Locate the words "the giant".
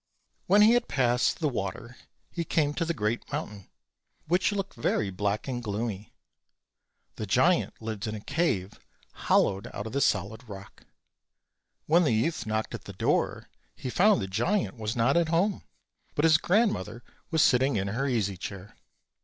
7.17-7.79, 14.23-14.75